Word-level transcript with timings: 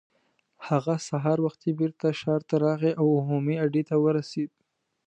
هغه 0.67 0.93
سهار 1.09 1.37
وختي 1.45 1.71
بېرته 1.79 2.07
ښار 2.19 2.41
ته 2.49 2.55
راغی 2.65 2.91
او 3.01 3.07
عمومي 3.21 3.55
اډې 3.65 3.83
ته 3.89 3.95
ورسېد. 4.03 4.51